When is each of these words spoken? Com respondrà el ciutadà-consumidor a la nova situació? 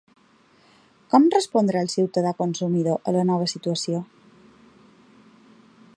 Com 1.13 1.27
respondrà 1.35 1.83
el 1.85 1.91
ciutadà-consumidor 1.95 2.99
a 3.11 3.15
la 3.19 3.27
nova 3.33 3.53
situació? 3.55 4.03